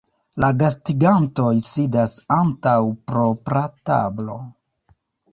[0.43, 2.73] La gastigantoj sidas antaŭ
[3.11, 3.61] propra
[3.91, 4.39] tablo.